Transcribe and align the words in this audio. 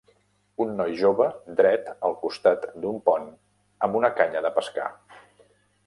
Un 0.63 0.71
noi 0.79 0.95
jove 1.01 1.27
dret 1.59 1.91
al 2.09 2.17
costat 2.23 2.67
d'un 2.87 2.99
pont 3.11 3.31
amb 3.89 4.01
una 4.03 4.15
canya 4.21 4.47
de 4.49 4.57
pescar. 4.61 4.93